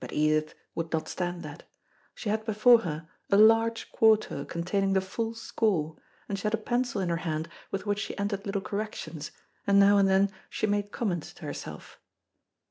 [0.00, 1.64] But Edith would not stand that.
[2.14, 5.98] She had before her a large quarto containing the full score,
[6.30, 9.32] and she had a pencil in her hand with which she entered little corrections,
[9.66, 12.00] and now and then she made comments to herself.